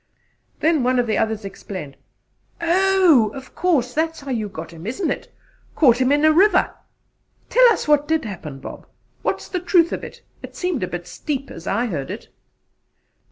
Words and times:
'"Then 0.61 0.81
one 0.83 0.97
of 0.97 1.05
the 1.05 1.19
others 1.19 1.45
exclaimed: 1.45 1.95
"Oh! 2.59 3.29
Of 3.35 3.53
course, 3.53 3.93
that's 3.93 4.21
how 4.21 4.31
you 4.31 4.49
got 4.49 4.73
him, 4.73 4.87
isn't 4.87 5.11
it: 5.11 5.31
caught 5.75 6.01
him 6.01 6.11
in 6.11 6.25
a 6.25 6.31
river? 6.31 6.73
Tell 7.49 7.71
us 7.71 7.87
what 7.87 8.07
did 8.07 8.25
happen, 8.25 8.57
Bob. 8.59 8.87
What's 9.21 9.47
the 9.47 9.59
truth 9.59 9.91
of 9.91 10.03
it? 10.03 10.23
It 10.41 10.55
seemed 10.55 10.81
a 10.81 10.87
bit 10.87 11.05
steep 11.05 11.51
as 11.51 11.67
I 11.67 11.85
heard 11.85 12.09
it." 12.09 12.29